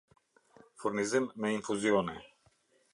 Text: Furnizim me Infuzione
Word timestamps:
Furnizim 0.79 1.29
me 1.35 1.51
Infuzione 1.53 2.17